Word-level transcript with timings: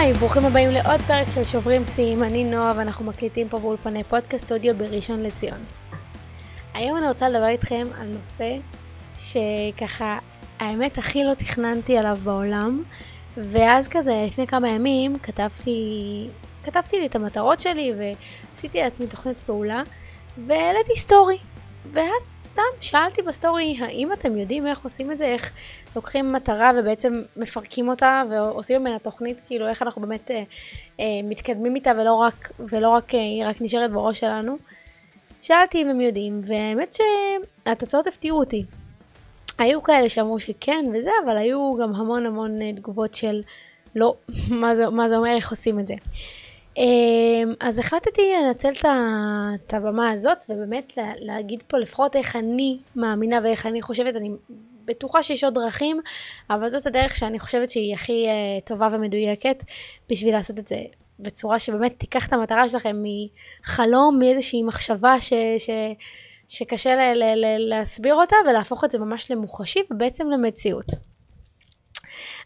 היי, 0.00 0.12
ברוכים 0.12 0.44
הבאים 0.44 0.70
לעוד 0.70 1.00
פרק 1.00 1.26
של 1.34 1.44
שוברים 1.44 1.86
שיאים, 1.86 2.22
אני 2.22 2.44
נועה 2.44 2.72
ואנחנו 2.76 3.04
מקליטים 3.04 3.48
פה 3.48 3.58
באולפני 3.58 4.04
פודקאסט 4.04 4.52
אודיו 4.52 4.74
בראשון 4.74 5.22
לציון. 5.22 5.58
היום 6.74 6.96
אני 6.96 7.08
רוצה 7.08 7.28
לדבר 7.28 7.46
איתכם 7.46 7.86
על 8.00 8.06
נושא 8.06 8.56
שככה, 9.16 10.18
האמת 10.58 10.98
הכי 10.98 11.24
לא 11.24 11.34
תכננתי 11.34 11.98
עליו 11.98 12.18
בעולם, 12.24 12.82
ואז 13.36 13.88
כזה 13.88 14.24
לפני 14.26 14.46
כמה 14.46 14.68
ימים 14.68 15.18
כתבתי, 15.18 16.28
כתבתי 16.64 16.98
לי 16.98 17.06
את 17.06 17.14
המטרות 17.14 17.60
שלי 17.60 17.92
ועשיתי 17.98 18.78
לעצמי 18.78 19.06
תוכנית 19.06 19.36
פעולה 19.46 19.82
והעליתי 20.46 20.92
סטורי. 20.96 21.38
ואז 21.92 22.39
סתם 22.52 22.62
שאלתי 22.80 23.22
בסטורי, 23.22 23.76
האם 23.80 24.12
אתם 24.12 24.38
יודעים 24.38 24.66
איך 24.66 24.84
עושים 24.84 25.12
את 25.12 25.18
זה, 25.18 25.24
איך 25.24 25.52
לוקחים 25.96 26.32
מטרה 26.32 26.70
ובעצם 26.78 27.22
מפרקים 27.36 27.88
אותה 27.88 28.22
ועושים 28.30 28.80
ממנה 28.80 28.98
תוכנית, 28.98 29.40
כאילו 29.46 29.68
איך 29.68 29.82
אנחנו 29.82 30.02
באמת 30.02 30.30
אה, 30.30 30.42
אה, 31.00 31.04
מתקדמים 31.24 31.74
איתה 31.74 31.92
ולא 31.98 32.14
רק, 32.14 32.52
ולא 32.58 32.88
רק 32.88 33.14
אה, 33.14 33.20
היא 33.20 33.46
רק 33.46 33.56
נשארת 33.60 33.90
בראש 33.92 34.20
שלנו. 34.20 34.56
שאלתי 35.42 35.82
אם 35.82 35.88
הם 35.88 36.00
יודעים, 36.00 36.40
והאמת 36.46 36.96
שהתוצאות 36.96 38.06
הפתיעו 38.06 38.38
אותי. 38.38 38.64
היו 39.58 39.82
כאלה 39.82 40.08
שאמרו 40.08 40.40
שכן 40.40 40.84
וזה, 40.94 41.10
אבל 41.24 41.36
היו 41.36 41.76
גם 41.82 41.94
המון 41.94 42.26
המון 42.26 42.62
אה, 42.62 42.72
תגובות 42.72 43.14
של 43.14 43.42
לא, 43.96 44.14
מה 44.60 44.74
זה, 44.74 44.88
מה 44.88 45.08
זה 45.08 45.16
אומר, 45.16 45.36
איך 45.36 45.50
עושים 45.50 45.80
את 45.80 45.88
זה. 45.88 45.94
אמ, 46.76 47.54
אז 47.60 47.78
החלטתי 47.78 48.32
לנצל 48.42 48.72
את 49.54 49.74
הבמה 49.74 50.10
הזאת 50.10 50.44
ובאמת 50.48 50.92
להגיד 51.18 51.62
פה 51.66 51.78
לפחות 51.78 52.16
איך 52.16 52.36
אני 52.36 52.78
מאמינה 52.96 53.38
ואיך 53.44 53.66
אני 53.66 53.82
חושבת, 53.82 54.16
אני 54.16 54.30
בטוחה 54.84 55.22
שיש 55.22 55.44
עוד 55.44 55.54
דרכים, 55.54 56.00
אבל 56.50 56.68
זאת 56.68 56.86
הדרך 56.86 57.16
שאני 57.16 57.38
חושבת 57.38 57.70
שהיא 57.70 57.94
הכי 57.94 58.26
uh, 58.26 58.66
טובה 58.66 58.88
ומדויקת 58.92 59.64
בשביל 60.10 60.34
לעשות 60.34 60.58
את 60.58 60.68
זה 60.68 60.76
בצורה 61.18 61.58
שבאמת 61.58 61.94
תיקח 61.98 62.28
את 62.28 62.32
המטרה 62.32 62.68
שלכם 62.68 63.02
מחלום, 63.02 64.18
מאיזושהי 64.18 64.62
מחשבה 64.62 65.20
ש, 65.20 65.32
ש, 65.58 65.70
שקשה 66.48 66.94
ל, 66.94 67.14
ל, 67.14 67.34
ל, 67.34 67.68
להסביר 67.68 68.14
אותה 68.14 68.36
ולהפוך 68.48 68.84
את 68.84 68.90
זה 68.90 68.98
ממש 68.98 69.30
למוחשי 69.30 69.80
ובעצם 69.90 70.30
למציאות. 70.30 70.86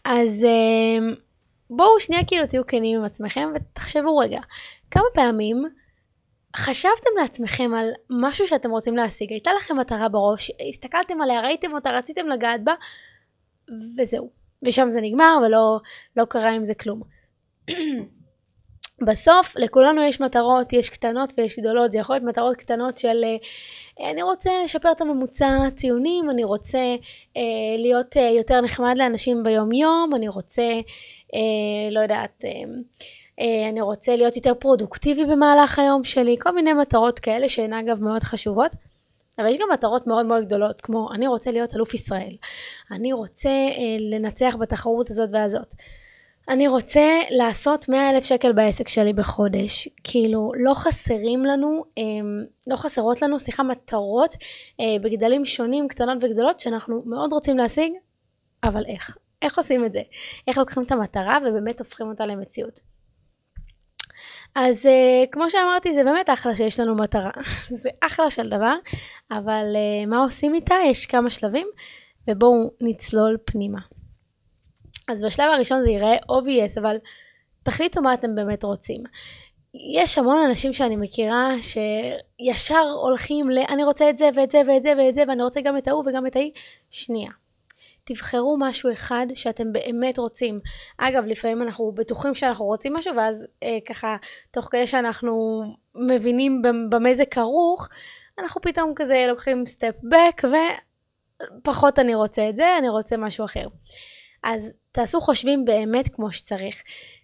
אז 0.05 0.45
uh, 0.45 1.15
בואו 1.69 1.99
שנייה 1.99 2.25
כאילו 2.27 2.47
תהיו 2.47 2.67
כנים 2.67 2.99
עם 2.99 3.05
עצמכם 3.05 3.49
ותחשבו 3.55 4.17
רגע, 4.17 4.39
כמה 4.91 5.03
פעמים 5.13 5.63
חשבתם 6.57 7.09
לעצמכם 7.21 7.73
על 7.73 7.89
משהו 8.09 8.47
שאתם 8.47 8.69
רוצים 8.69 8.95
להשיג, 8.95 9.31
הייתה 9.31 9.51
לכם 9.57 9.77
מטרה 9.77 10.09
בראש, 10.09 10.51
הסתכלתם 10.69 11.21
עליה, 11.21 11.41
ראיתם 11.41 11.73
אותה, 11.73 11.91
רציתם 11.91 12.27
לגעת 12.27 12.63
בה, 12.63 12.73
וזהו. 13.97 14.45
ושם 14.65 14.89
זה 14.89 15.01
נגמר 15.01 15.37
ולא 15.45 15.79
לא 16.17 16.25
קרה 16.25 16.51
עם 16.51 16.65
זה 16.65 16.75
כלום. 16.75 17.01
בסוף 19.01 19.55
לכולנו 19.57 20.01
יש 20.01 20.21
מטרות, 20.21 20.73
יש 20.73 20.89
קטנות 20.89 21.33
ויש 21.37 21.59
גדולות, 21.59 21.91
זה 21.91 21.99
יכול 21.99 22.15
להיות 22.15 22.25
מטרות 22.25 22.55
קטנות 22.55 22.97
של 22.97 23.23
אה, 23.23 24.11
אני 24.11 24.23
רוצה 24.23 24.49
לשפר 24.63 24.91
את 24.91 25.01
הממוצע 25.01 25.57
ציונים, 25.75 26.29
אני 26.29 26.43
רוצה 26.43 26.95
אה, 27.37 27.41
להיות 27.77 28.17
אה, 28.17 28.29
יותר 28.29 28.61
נחמד 28.61 28.97
לאנשים 28.97 29.43
ביום 29.43 29.71
יום, 29.71 30.15
אני 30.15 30.27
רוצה 30.27 30.63
אה, 31.33 31.91
לא 31.91 31.99
יודעת, 31.99 32.45
אה, 32.45 32.51
אה, 33.39 33.69
אני 33.69 33.81
רוצה 33.81 34.15
להיות 34.15 34.35
יותר 34.35 34.53
פרודוקטיבי 34.59 35.25
במהלך 35.25 35.79
היום 35.79 36.03
שלי, 36.03 36.35
כל 36.39 36.51
מיני 36.51 36.73
מטרות 36.73 37.19
כאלה 37.19 37.49
שהן 37.49 37.73
אגב 37.73 38.03
מאוד 38.03 38.23
חשובות. 38.23 38.71
אבל 39.39 39.47
יש 39.47 39.57
גם 39.57 39.67
מטרות 39.73 40.07
מאוד 40.07 40.25
מאוד 40.25 40.45
גדולות, 40.45 40.81
כמו 40.81 41.09
אני 41.13 41.27
רוצה 41.27 41.51
להיות 41.51 41.75
אלוף 41.75 41.93
ישראל, 41.93 42.35
אני 42.91 43.13
רוצה 43.13 43.49
אה, 43.49 43.97
לנצח 43.99 44.55
בתחרות 44.59 45.09
הזאת 45.09 45.29
והזאת, 45.33 45.75
אני 46.49 46.67
רוצה 46.67 47.19
לעשות 47.29 47.89
100 47.89 48.09
אלף 48.09 48.23
שקל 48.23 48.51
בעסק 48.51 48.87
שלי 48.87 49.13
בחודש, 49.13 49.87
כאילו 50.03 50.51
לא 50.55 50.73
חסרים 50.73 51.45
לנו, 51.45 51.83
אה, 51.97 52.03
לא 52.67 52.75
חסרות 52.75 53.21
לנו, 53.21 53.39
סליחה, 53.39 53.63
מטרות 53.63 54.35
אה, 54.79 54.85
בגדלים 55.03 55.45
שונים, 55.45 55.87
קטנות 55.87 56.17
וגדולות, 56.21 56.59
שאנחנו 56.59 57.03
מאוד 57.05 57.33
רוצים 57.33 57.57
להשיג, 57.57 57.93
אבל 58.63 58.83
איך? 58.87 59.17
איך 59.41 59.57
עושים 59.57 59.85
את 59.85 59.93
זה? 59.93 60.01
איך 60.47 60.57
לוקחים 60.57 60.83
את 60.83 60.91
המטרה 60.91 61.37
ובאמת 61.45 61.79
הופכים 61.79 62.07
אותה 62.07 62.25
למציאות? 62.25 62.79
אז 64.55 64.85
uh, 64.85 65.29
כמו 65.31 65.49
שאמרתי 65.49 65.95
זה 65.95 66.03
באמת 66.03 66.29
אחלה 66.29 66.55
שיש 66.55 66.79
לנו 66.79 66.95
מטרה, 66.95 67.31
זה 67.81 67.89
אחלה 68.01 68.29
של 68.29 68.49
דבר, 68.49 68.75
אבל 69.31 69.65
uh, 69.73 70.09
מה 70.09 70.19
עושים 70.19 70.53
איתה? 70.53 70.75
יש 70.85 71.05
כמה 71.05 71.29
שלבים 71.29 71.67
ובואו 72.29 72.71
נצלול 72.81 73.37
פנימה. 73.45 73.79
אז 75.09 75.23
בשלב 75.23 75.51
הראשון 75.51 75.83
זה 75.83 75.89
ייראה 75.89 76.17
obvious, 76.17 76.79
אבל 76.79 76.97
תחליטו 77.63 78.01
מה 78.01 78.13
אתם 78.13 78.35
באמת 78.35 78.63
רוצים. 78.63 79.03
יש 79.73 80.17
המון 80.17 80.45
אנשים 80.47 80.73
שאני 80.73 80.95
מכירה 80.95 81.49
שישר 81.61 82.95
הולכים 83.01 83.49
ל... 83.49 83.57
אני 83.69 83.83
רוצה 83.83 84.09
את 84.09 84.17
זה 84.17 84.29
ואת 84.35 84.51
זה 84.51 84.61
ואת 84.67 84.83
זה 84.83 84.93
ואת 84.97 85.15
זה 85.15 85.23
ואני 85.27 85.43
רוצה 85.43 85.61
גם 85.61 85.77
את 85.77 85.87
ההוא 85.87 86.03
וגם 86.07 86.27
את 86.27 86.35
ההיא. 86.35 86.51
שנייה. 86.91 87.31
תבחרו 88.03 88.57
משהו 88.59 88.91
אחד 88.91 89.25
שאתם 89.33 89.73
באמת 89.73 90.17
רוצים. 90.17 90.59
אגב, 90.97 91.25
לפעמים 91.25 91.61
אנחנו 91.61 91.91
בטוחים 91.91 92.35
שאנחנו 92.35 92.65
רוצים 92.65 92.93
משהו, 92.93 93.15
ואז 93.15 93.45
אה, 93.63 93.77
ככה, 93.87 94.15
תוך 94.51 94.67
כדי 94.71 94.87
שאנחנו 94.87 95.63
מבינים 95.95 96.61
במה 96.89 97.13
זה 97.13 97.25
כרוך, 97.25 97.89
אנחנו 98.39 98.61
פתאום 98.61 98.93
כזה 98.95 99.25
לוקחים 99.27 99.65
סטפ 99.65 99.95
בק, 100.03 100.41
ופחות 101.61 101.99
אני 101.99 102.15
רוצה 102.15 102.49
את 102.49 102.55
זה, 102.55 102.77
אני 102.77 102.89
רוצה 102.89 103.17
משהו 103.17 103.45
אחר. 103.45 103.67
אז 104.45 104.71
תעשו 104.91 105.21
חושבים 105.21 105.65
באמת 105.65 106.15
כמו 106.15 106.31
שצריך. 106.31 106.83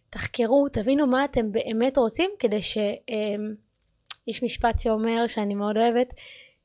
תחקרו, 0.10 0.70
תבינו 0.70 1.08
מה 1.08 1.26
אתם 1.26 1.52
באמת 1.52 1.98
רוצים, 1.98 2.32
כדי 2.40 2.62
ש... 2.62 2.78
אה, 2.78 3.36
יש 4.28 4.44
משפט 4.44 4.80
שאומר, 4.80 5.28
שאני 5.28 5.56
מאוד 5.56 5.78
אוהבת, 5.78 6.14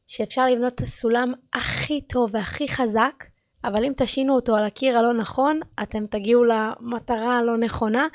שאפשר 0.06 0.47
לבנות 0.47 0.75
את 0.75 0.81
הסולם 0.81 1.33
הכי 1.55 2.00
טוב 2.00 2.31
והכי 2.33 2.69
חזק, 2.69 3.25
אבל 3.65 3.84
אם 3.84 3.93
תשינו 3.97 4.34
אותו 4.34 4.56
על 4.56 4.65
הקיר 4.65 4.99
הלא 4.99 5.12
נכון, 5.12 5.61
אתם 5.83 6.06
תגיעו 6.06 6.44
למטרה 6.44 7.38
הלא 7.38 7.59
נכונה, 7.59 8.06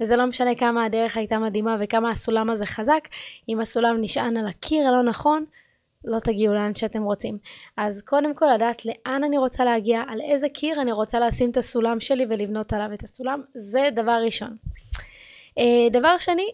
וזה 0.00 0.16
לא 0.16 0.26
משנה 0.26 0.54
כמה 0.54 0.84
הדרך 0.84 1.16
הייתה 1.16 1.38
מדהימה 1.38 1.76
וכמה 1.80 2.10
הסולם 2.10 2.50
הזה 2.50 2.66
חזק, 2.66 3.08
אם 3.48 3.60
הסולם 3.60 3.96
נשען 4.00 4.36
על 4.36 4.48
הקיר 4.48 4.88
הלא 4.88 5.02
נכון, 5.02 5.44
לא 6.04 6.18
תגיעו 6.18 6.54
לאן 6.54 6.74
שאתם 6.74 7.02
רוצים. 7.02 7.38
אז 7.76 8.02
קודם 8.02 8.34
כל 8.34 8.46
לדעת 8.54 8.86
לאן 8.86 9.24
אני 9.24 9.38
רוצה 9.38 9.64
להגיע, 9.64 10.02
על 10.08 10.20
איזה 10.20 10.48
קיר 10.48 10.80
אני 10.80 10.92
רוצה 10.92 11.20
לשים 11.20 11.50
את 11.50 11.56
הסולם 11.56 12.00
שלי 12.00 12.26
ולבנות 12.28 12.72
עליו 12.72 12.88
את 12.94 13.02
הסולם, 13.02 13.42
זה 13.54 13.88
דבר 13.94 14.22
ראשון. 14.24 14.56
אה, 15.58 15.88
דבר 15.90 16.18
שני, 16.18 16.46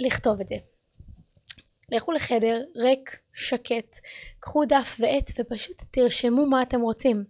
לכתוב 0.00 0.40
את 0.40 0.48
זה. 0.48 0.56
לכו 1.92 2.12
לחדר 2.12 2.62
ריק, 2.76 3.18
שקט, 3.32 3.96
קחו 4.40 4.64
דף 4.64 4.96
ועט 4.98 5.30
ופשוט 5.38 5.82
תרשמו 5.90 6.46
מה 6.46 6.62
אתם 6.62 6.80
רוצים. 6.80 7.24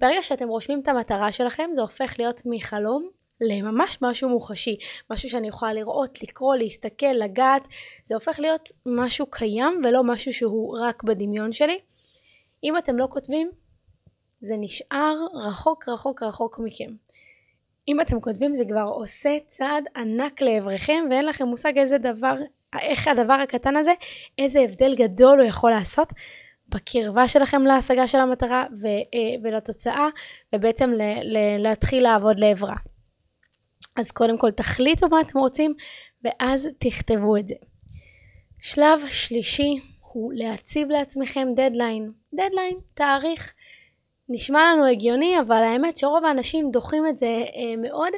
ברגע 0.00 0.22
שאתם 0.22 0.48
רושמים 0.48 0.80
את 0.80 0.88
המטרה 0.88 1.32
שלכם 1.32 1.70
זה 1.74 1.80
הופך 1.80 2.14
להיות 2.18 2.42
מחלום 2.44 3.10
לממש 3.40 3.98
משהו 4.02 4.28
מוחשי, 4.28 4.76
משהו 5.10 5.28
שאני 5.28 5.48
יכולה 5.48 5.72
לראות, 5.72 6.22
לקרוא, 6.22 6.56
להסתכל, 6.56 7.06
לגעת, 7.06 7.68
זה 8.04 8.14
הופך 8.14 8.40
להיות 8.40 8.68
משהו 8.86 9.26
קיים 9.30 9.82
ולא 9.84 10.04
משהו 10.04 10.32
שהוא 10.32 10.78
רק 10.80 11.02
בדמיון 11.02 11.52
שלי. 11.52 11.78
אם 12.64 12.78
אתם 12.78 12.98
לא 12.98 13.06
כותבים, 13.10 13.50
זה 14.40 14.54
נשאר 14.58 15.16
רחוק 15.34 15.88
רחוק 15.88 16.22
רחוק 16.22 16.58
מכם. 16.58 16.90
אם 17.88 18.00
אתם 18.00 18.20
כותבים 18.20 18.54
זה 18.54 18.64
כבר 18.64 18.90
עושה 18.94 19.38
צעד 19.48 19.84
ענק 19.96 20.42
לעברכם 20.42 21.04
ואין 21.10 21.26
לכם 21.26 21.46
מושג 21.46 21.78
איזה 21.78 21.98
דבר, 21.98 22.34
איך 22.82 23.08
הדבר 23.08 23.32
הקטן 23.32 23.76
הזה, 23.76 23.92
איזה 24.38 24.60
הבדל 24.60 24.94
גדול 24.94 25.40
הוא 25.40 25.48
יכול 25.48 25.70
לעשות 25.70 26.12
בקרבה 26.68 27.28
שלכם 27.28 27.62
להשגה 27.62 28.06
של 28.06 28.18
המטרה 28.18 28.62
אה, 28.62 29.18
ולתוצאה 29.42 30.08
ובעצם 30.52 30.90
להתחיל 31.58 32.02
לעבוד 32.02 32.38
לעברה. 32.38 32.76
אז 34.00 34.10
קודם 34.10 34.38
כל 34.38 34.50
תחליטו 34.50 35.08
מה 35.08 35.20
אתם 35.20 35.38
רוצים 35.38 35.74
ואז 36.24 36.68
תכתבו 36.78 37.36
את 37.36 37.48
זה. 37.48 37.54
שלב 38.60 39.00
שלישי 39.10 39.80
הוא 40.00 40.32
להציב 40.34 40.90
לעצמכם 40.90 41.48
דדליין. 41.56 42.12
דדליין, 42.34 42.78
תאריך. 42.94 43.54
נשמע 44.28 44.72
לנו 44.72 44.86
הגיוני 44.86 45.40
אבל 45.40 45.62
האמת 45.62 45.96
שרוב 45.96 46.24
האנשים 46.24 46.70
דוחים 46.70 47.06
את 47.06 47.18
זה 47.18 47.26
אה, 47.26 47.76
מאוד 47.76 48.12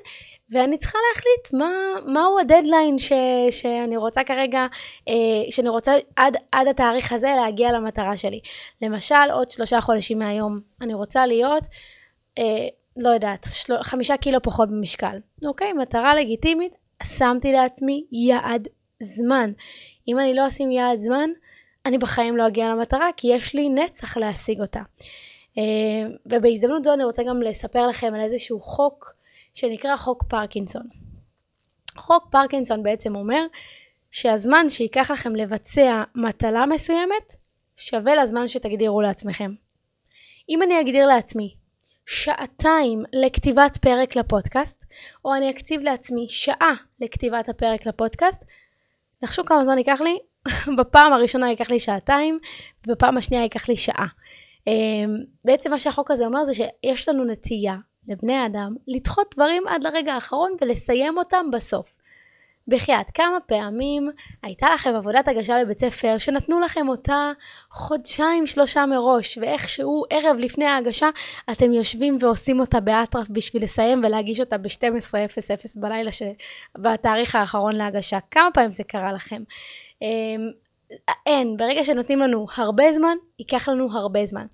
ואני 0.50 0.78
צריכה 0.78 0.98
להחליט 1.08 1.62
מה, 1.62 1.70
מהו 2.12 2.38
הדדליין 2.38 2.98
ש, 2.98 3.12
שאני 3.50 3.96
רוצה 3.96 4.24
כרגע, 4.24 4.66
אה, 5.08 5.14
שאני 5.50 5.68
רוצה 5.68 5.94
עד, 6.16 6.36
עד 6.52 6.68
התאריך 6.68 7.12
הזה 7.12 7.32
להגיע 7.36 7.72
למטרה 7.72 8.16
שלי. 8.16 8.40
למשל, 8.82 9.30
עוד 9.32 9.50
שלושה 9.50 9.80
חודשים 9.80 10.18
מהיום 10.18 10.60
אני 10.80 10.94
רוצה 10.94 11.26
להיות, 11.26 11.62
אה, 12.38 12.66
לא 12.96 13.08
יודעת, 13.08 13.46
של, 13.52 13.82
חמישה 13.82 14.16
קילו 14.16 14.42
פחות 14.42 14.68
במשקל. 14.68 15.16
אוקיי? 15.44 15.72
מטרה 15.72 16.14
לגיטימית, 16.14 16.72
שמתי 17.02 17.52
לעצמי 17.52 18.04
יעד 18.12 18.68
זמן. 19.02 19.52
אם 20.08 20.18
אני 20.18 20.34
לא 20.34 20.48
אשים 20.48 20.70
יעד 20.70 21.00
זמן, 21.00 21.30
אני 21.86 21.98
בחיים 21.98 22.36
לא 22.36 22.46
אגיע 22.46 22.68
למטרה, 22.68 23.08
כי 23.16 23.28
יש 23.28 23.54
לי 23.54 23.68
נצח 23.68 24.16
להשיג 24.16 24.60
אותה. 24.60 24.80
אה, 25.58 25.62
ובהזדמנות 26.26 26.84
זו 26.84 26.94
אני 26.94 27.04
רוצה 27.04 27.22
גם 27.22 27.42
לספר 27.42 27.86
לכם 27.86 28.14
על 28.14 28.20
איזשהו 28.20 28.60
חוק, 28.60 29.14
שנקרא 29.54 29.96
חוק 29.96 30.24
פרקינסון. 30.28 30.86
חוק 31.96 32.28
פרקינסון 32.30 32.82
בעצם 32.82 33.16
אומר 33.16 33.46
שהזמן 34.10 34.68
שייקח 34.68 35.10
לכם 35.10 35.36
לבצע 35.36 36.02
מטלה 36.14 36.66
מסוימת 36.66 37.32
שווה 37.76 38.14
לזמן 38.14 38.48
שתגדירו 38.48 39.00
לעצמכם. 39.00 39.54
אם 40.48 40.62
אני 40.62 40.80
אגדיר 40.80 41.06
לעצמי 41.06 41.54
שעתיים 42.12 43.04
לכתיבת 43.12 43.76
פרק 43.76 44.16
לפודקאסט, 44.16 44.84
או 45.24 45.34
אני 45.34 45.50
אקציב 45.50 45.80
לעצמי 45.80 46.28
שעה 46.28 46.74
לכתיבת 47.00 47.48
הפרק 47.48 47.86
לפודקאסט, 47.86 48.44
נחשו 49.22 49.44
כמה 49.44 49.64
זמן 49.64 49.78
ייקח 49.78 50.00
לי? 50.00 50.18
בפעם 50.78 51.12
הראשונה 51.12 51.50
ייקח 51.50 51.70
לי 51.70 51.80
שעתיים, 51.80 52.38
ובפעם 52.86 53.16
השנייה 53.16 53.42
ייקח 53.42 53.68
לי 53.68 53.76
שעה. 53.76 54.06
אמ, 54.66 55.16
בעצם 55.44 55.70
מה 55.70 55.78
שהחוק 55.78 56.10
הזה 56.10 56.26
אומר 56.26 56.44
זה 56.44 56.52
שיש 56.54 57.08
לנו 57.08 57.24
נטייה 57.24 57.76
לבני 58.08 58.34
האדם 58.34 58.74
לדחות 58.88 59.34
דברים 59.34 59.68
עד 59.68 59.84
לרגע 59.84 60.14
האחרון 60.14 60.52
ולסיים 60.60 61.18
אותם 61.18 61.46
בסוף. 61.52 61.96
בחייאת, 62.68 63.10
כמה 63.10 63.38
פעמים 63.46 64.10
הייתה 64.42 64.66
לכם 64.74 64.94
עבודת 64.94 65.28
הגשה 65.28 65.62
לבית 65.62 65.78
ספר 65.78 66.18
שנתנו 66.18 66.60
לכם 66.60 66.88
אותה 66.88 67.32
חודשיים 67.70 68.46
שלושה 68.46 68.86
מראש 68.86 69.38
ואיכשהו 69.38 70.04
ערב 70.10 70.36
לפני 70.38 70.64
ההגשה 70.64 71.08
אתם 71.50 71.72
יושבים 71.72 72.18
ועושים 72.20 72.60
אותה 72.60 72.80
באטרף 72.80 73.28
בשביל 73.30 73.64
לסיים 73.64 74.02
ולהגיש 74.04 74.40
אותה 74.40 74.58
ב-12:00 74.58 75.80
בלילה. 75.80 76.10
בתאריך 76.78 77.34
האחרון 77.34 77.76
להגשה. 77.76 78.18
כמה 78.30 78.48
פעמים 78.54 78.72
זה 78.72 78.84
קרה 78.84 79.12
לכם? 79.12 79.42
אמ, 80.02 80.50
אין, 81.26 81.56
ברגע 81.56 81.84
שנותנים 81.84 82.18
לנו 82.18 82.46
הרבה 82.56 82.92
זמן, 82.92 83.16
ייקח 83.38 83.68
לנו 83.68 83.88
הרבה 83.92 84.26
זמן. 84.26 84.46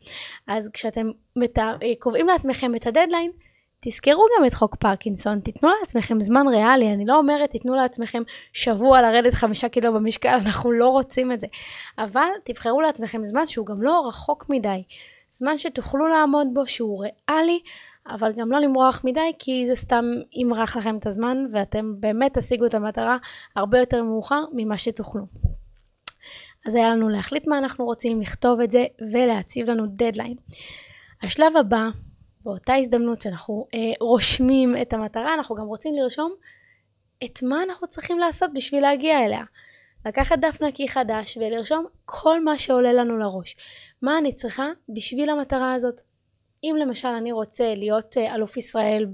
אז 0.47 0.71
כשאתם 0.73 1.11
מת... 1.37 1.59
קובעים 1.99 2.27
לעצמכם 2.27 2.75
את 2.75 2.87
הדדליין, 2.87 3.31
תזכרו 3.81 4.25
גם 4.39 4.47
את 4.47 4.55
חוק 4.55 4.77
פרקינסון, 4.77 5.41
תיתנו 5.41 5.69
לעצמכם 5.81 6.21
זמן 6.21 6.49
ריאלי, 6.49 6.93
אני 6.93 7.07
לא 7.07 7.17
אומרת 7.17 7.51
תיתנו 7.51 7.75
לעצמכם 7.75 8.23
שבוע 8.53 9.03
לרדת 9.03 9.35
חמישה 9.35 9.69
קילו 9.69 9.95
במשקל, 9.95 10.39
אנחנו 10.47 10.73
לא 10.73 10.89
רוצים 10.89 11.33
את 11.33 11.41
זה, 11.41 11.47
אבל 11.99 12.29
תבחרו 12.45 12.81
לעצמכם 12.81 13.25
זמן 13.25 13.47
שהוא 13.47 13.67
גם 13.67 13.83
לא 13.83 14.09
רחוק 14.09 14.47
מדי, 14.49 14.83
זמן 15.31 15.59
שתוכלו 15.59 16.09
לעמוד 16.09 16.47
בו 16.55 16.67
שהוא 16.67 17.05
ריאלי, 17.05 17.61
אבל 18.09 18.33
גם 18.33 18.53
לא 18.53 18.59
למרוח 18.59 19.01
מדי 19.05 19.33
כי 19.39 19.65
זה 19.67 19.75
סתם 19.75 20.05
ימרח 20.33 20.77
לכם 20.77 20.97
את 20.97 21.07
הזמן 21.07 21.47
ואתם 21.53 22.01
באמת 22.01 22.39
תשיגו 22.39 22.67
את 22.67 22.75
המטרה 22.75 23.17
הרבה 23.57 23.79
יותר 23.79 24.03
מאוחר 24.03 24.45
ממה 24.53 24.79
שתוכלו. 24.79 25.23
אז 26.67 26.75
היה 26.75 26.91
לנו 26.91 27.09
להחליט 27.09 27.47
מה 27.47 27.59
אנחנו 27.59 27.85
רוצים, 27.85 28.21
לכתוב 28.21 28.61
את 28.61 28.71
זה 28.71 28.85
ולהציב 29.13 29.71
לנו 29.71 29.87
דדליין. 29.87 30.35
השלב 31.23 31.57
הבא 31.57 31.89
באותה 32.45 32.75
הזדמנות 32.75 33.21
שאנחנו 33.21 33.67
אה, 33.75 33.93
רושמים 34.01 34.75
את 34.83 34.93
המטרה, 34.93 35.35
אנחנו 35.35 35.55
גם 35.55 35.67
רוצים 35.67 35.95
לרשום 35.95 36.35
את 37.25 37.43
מה 37.43 37.63
אנחנו 37.63 37.87
צריכים 37.87 38.19
לעשות 38.19 38.51
בשביל 38.55 38.83
להגיע 38.83 39.25
אליה. 39.25 39.45
לקחת 40.07 40.39
דף 40.39 40.63
נקי 40.63 40.89
חדש 40.89 41.37
ולרשום 41.37 41.87
כל 42.05 42.45
מה 42.45 42.59
שעולה 42.59 42.93
לנו 42.93 43.19
לראש. 43.19 43.57
מה 44.03 44.19
אני 44.19 44.33
צריכה 44.33 44.69
בשביל 44.89 45.31
המטרה 45.31 45.75
הזאת. 45.75 46.03
אם 46.65 46.75
למשל 46.79 47.09
אני 47.09 47.33
רוצה 47.33 47.75
להיות 47.75 48.17
אה, 48.17 48.35
אלוף 48.35 48.57
ישראל 48.57 49.07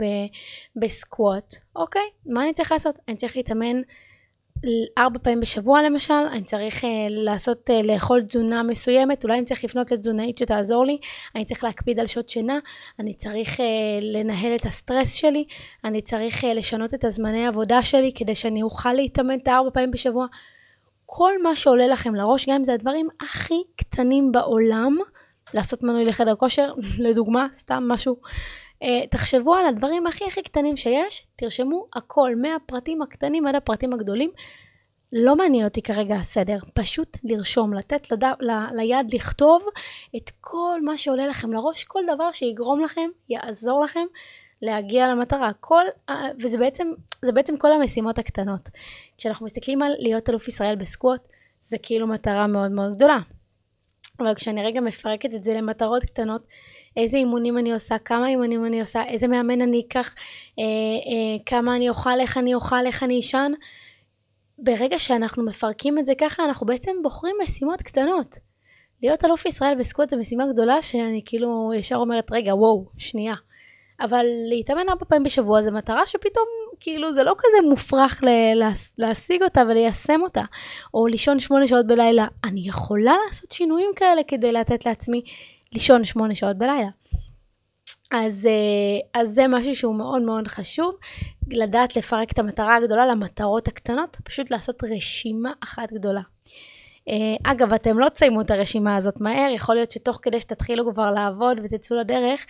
בסקווט, 0.77 1.55
אוקיי, 1.77 2.03
מה 2.27 2.43
אני 2.43 2.53
צריך 2.53 2.73
לעשות? 2.73 2.99
אני 3.09 3.17
צריך 3.17 3.37
להתאמן 3.37 3.83
ארבע 4.99 5.19
פעמים 5.19 5.41
בשבוע 5.41 5.83
למשל, 5.83 6.15
אני 6.33 6.45
צריך 6.45 6.85
uh, 6.85 6.87
לעשות, 7.11 7.71
uh, 7.71 7.87
לאכול 7.87 8.23
תזונה 8.23 8.63
מסוימת, 8.63 9.25
אולי 9.25 9.39
אני 9.39 9.45
צריך 9.45 9.65
לפנות 9.65 9.91
לתזונאית 9.91 10.39
שתעזור 10.39 10.85
לי, 10.85 10.99
אני 11.35 11.45
צריך 11.45 11.65
להקפיד 11.65 12.01
על 12.01 12.07
שעות 12.07 12.29
שינה, 12.29 12.59
אני 13.01 13.15
צריך 13.15 13.61
uh, 13.61 13.63
לנהל 14.01 14.55
את 14.57 14.67
הסטרס 14.67 15.15
שלי, 15.15 15.45
אני 15.85 16.03
צריך 16.03 16.45
uh, 16.45 16.47
לשנות 16.47 16.95
את 16.95 17.05
הזמני 17.05 17.47
עבודה 17.47 17.83
שלי 17.83 18.13
כדי 18.15 18.35
שאני 18.35 18.63
אוכל 18.63 18.93
להתאמן 18.93 19.39
את 19.39 19.49
הארבע 19.49 19.71
פעמים 19.71 19.91
בשבוע. 19.91 20.27
כל 21.07 21.43
מה 21.43 21.57
שעולה 21.57 21.87
לכם 21.87 22.15
לראש, 22.15 22.49
גם 22.49 22.55
אם 22.55 22.65
זה 22.65 22.75
הדברים 22.75 23.09
הכי 23.21 23.63
קטנים 23.77 24.33
בעולם, 24.33 24.97
לעשות 25.55 25.83
מנוי 25.83 26.05
לחדר 26.05 26.35
כושר, 26.37 26.73
לדוגמה, 27.09 27.47
סתם 27.53 27.85
משהו, 27.89 28.17
תחשבו 29.11 29.55
על 29.55 29.67
הדברים 29.67 30.07
הכי 30.07 30.25
הכי 30.25 30.43
קטנים 30.43 30.77
שיש, 30.77 31.27
תרשמו 31.37 31.87
הכל, 31.95 32.35
מהפרטים 32.37 33.03
הקטנים 33.03 33.47
עד 33.47 33.55
הפרטים 33.55 33.93
הגדולים. 33.93 34.31
לא 35.13 35.37
מעניין 35.37 35.65
אותי 35.65 35.83
כרגע 35.83 36.17
הסדר, 36.17 36.59
פשוט 36.75 37.17
לרשום, 37.25 37.75
לתת 37.75 38.11
לד... 38.11 38.25
ל... 38.25 38.51
ליד 38.77 39.15
לכתוב 39.15 39.63
את 40.17 40.31
כל 40.41 40.81
מה 40.85 40.97
שעולה 40.97 41.27
לכם 41.27 41.53
לראש, 41.53 41.85
כל 41.85 42.01
דבר 42.15 42.33
שיגרום 42.33 42.85
לכם, 42.85 43.11
יעזור 43.29 43.85
לכם 43.85 44.05
להגיע 44.63 45.09
למטרה. 45.09 45.51
כל, 45.61 45.85
וזה 46.43 46.59
בעצם, 46.59 46.89
זה 47.23 47.33
בעצם 47.33 47.57
כל 47.57 47.73
המשימות 47.73 48.19
הקטנות. 48.19 48.69
כשאנחנו 49.19 49.47
מסתכלים 49.47 49.83
על 49.83 49.93
להיות 49.99 50.31
אלוף 50.31 50.49
ישראל 50.49 50.77
בסקווט, 50.77 51.21
זה 51.61 51.77
כאילו 51.83 52.07
מטרה 52.07 52.47
מאוד 52.47 52.71
מאוד 52.71 52.97
גדולה. 52.97 53.19
אבל 54.21 54.35
כשאני 54.35 54.63
רגע 54.63 54.81
מפרקת 54.81 55.35
את 55.35 55.45
זה 55.45 55.55
למטרות 55.55 56.05
קטנות, 56.05 56.43
איזה 56.97 57.17
אימונים 57.17 57.59
אני 57.59 57.73
עושה, 57.73 57.99
כמה 57.99 58.29
אימונים 58.29 58.67
אני 58.67 58.81
עושה, 58.81 59.03
איזה 59.09 59.29
מאמן 59.29 59.61
אני 59.61 59.83
אקח, 59.89 60.15
אה, 60.59 60.65
אה, 60.65 61.45
כמה 61.47 61.77
אני 61.77 61.89
אוכל, 61.89 62.21
איך 62.21 62.39
אני 62.39 62.55
אוכל, 62.55 62.87
איך 62.87 63.03
אני 63.03 63.21
אשן, 63.21 63.53
ברגע 64.59 64.99
שאנחנו 64.99 65.45
מפרקים 65.45 65.99
את 65.99 66.07
זה 66.07 66.13
ככה, 66.21 66.45
אנחנו 66.45 66.67
בעצם 66.67 66.91
בוחרים 67.03 67.37
משימות 67.43 67.83
קטנות. 67.83 68.39
להיות 69.03 69.25
אלוף 69.25 69.47
ישראל 69.47 69.75
בסקוט 69.79 70.11
זה 70.11 70.17
משימה 70.17 70.45
גדולה 70.53 70.83
שאני 70.83 71.23
כאילו 71.27 71.73
ישר 71.77 71.97
אומרת, 71.97 72.33
רגע, 72.33 72.55
וואו, 72.55 72.85
שנייה. 72.99 73.35
אבל 74.01 74.25
להתאמן 74.49 74.89
ארבע 74.89 75.05
פעמים 75.05 75.23
בשבוע 75.23 75.63
זה 75.63 75.71
מטרה 75.71 76.07
שפתאום, 76.07 76.49
כאילו, 76.81 77.13
זה 77.13 77.25
לא 77.25 77.35
כזה 77.39 77.69
מופרך 77.69 78.21
ל- 78.25 78.63
להשיג 78.99 79.43
אותה 79.43 79.63
וליישם 79.69 80.21
אותה. 80.23 80.43
או 80.95 81.07
לישון 81.07 81.41
שמונה 81.41 81.67
שעות 81.67 81.87
בלילה. 81.87 82.27
אני 82.45 82.69
יכולה 82.69 83.15
לעשות 83.27 83.53
שינויים 83.53 83.91
כאלה 83.97 84.23
כדי 84.29 84.53
לתת 84.53 84.87
לעצמי 84.87 85.23
לישון 85.73 86.05
שמונה 86.05 86.35
שעות 86.35 86.59
בלילה. 86.59 86.89
אז, 88.13 88.47
אה, 88.47 89.21
אז 89.21 89.31
זה 89.31 89.49
משהו 89.49 89.77
שהוא 89.77 89.95
מאוד 89.95 90.23
מאוד 90.23 90.49
חשוב, 90.49 90.95
לדעת 91.51 91.97
לפרק 91.97 92.33
את 92.33 92.39
המטרה 92.39 92.77
הגדולה 92.77 93.07
למטרות 93.07 93.69
הקטנות, 93.69 94.17
פשוט 94.25 94.51
לעשות 94.51 94.85
רשימה 94.85 95.53
אחת 95.61 95.93
גדולה. 95.93 96.21
אה, 97.09 97.53
אגב, 97.53 97.73
אתם 97.73 97.99
לא 97.99 98.09
תסיימו 98.09 98.41
את 98.41 98.51
הרשימה 98.51 98.97
הזאת 98.97 99.21
מהר, 99.21 99.51
יכול 99.55 99.75
להיות 99.75 99.91
שתוך 99.91 100.19
כדי 100.23 100.41
שתתחילו 100.41 100.93
כבר 100.93 101.11
לעבוד 101.11 101.61
ותצאו 101.65 101.97
לדרך, 101.97 102.47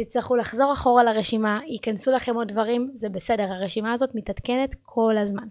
תצטרכו 0.00 0.36
לחזור 0.36 0.72
אחורה 0.72 1.04
לרשימה, 1.04 1.60
ייכנסו 1.66 2.10
לכם 2.10 2.34
עוד 2.34 2.48
דברים, 2.48 2.92
זה 2.94 3.08
בסדר, 3.08 3.42
הרשימה 3.42 3.92
הזאת 3.92 4.14
מתעדכנת 4.14 4.74
כל 4.82 5.18
הזמן. 5.18 5.48